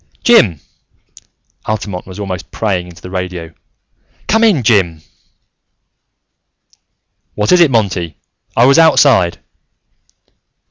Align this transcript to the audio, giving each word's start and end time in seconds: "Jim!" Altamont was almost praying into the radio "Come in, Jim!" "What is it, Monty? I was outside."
"Jim!" 0.23 0.59
Altamont 1.67 2.07
was 2.07 2.17
almost 2.19 2.49
praying 2.49 2.87
into 2.87 3.03
the 3.03 3.11
radio 3.11 3.53
"Come 4.27 4.43
in, 4.43 4.63
Jim!" 4.63 5.03
"What 7.35 7.51
is 7.51 7.61
it, 7.61 7.69
Monty? 7.69 8.17
I 8.57 8.65
was 8.65 8.79
outside." 8.79 9.37